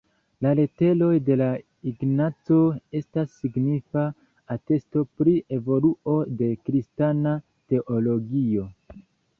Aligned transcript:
La 0.43 0.51
Leteroj 0.59 1.09
de 1.25 1.49
Ignaco 1.91 2.57
estas 3.01 3.37
signifa 3.43 4.07
atesto 4.57 5.07
pri 5.21 5.39
evoluo 5.61 6.19
de 6.43 6.51
kristana 6.67 7.39
teologio. 7.75 8.69